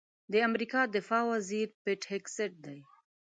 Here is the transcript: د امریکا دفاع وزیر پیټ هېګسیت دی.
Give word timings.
د 0.31 0.33
امریکا 0.47 0.81
دفاع 0.95 1.23
وزیر 1.33 1.67
پیټ 1.83 2.01
هېګسیت 2.11 2.53
دی. 2.65 2.79